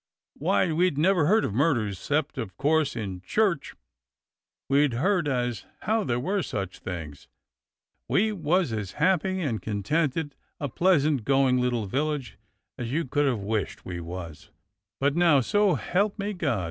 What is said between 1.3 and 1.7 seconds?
of